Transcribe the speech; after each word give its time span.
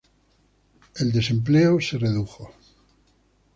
El 0.95 1.11
desempleo 1.13 1.79
se 1.79 1.99
redujo. 1.99 2.51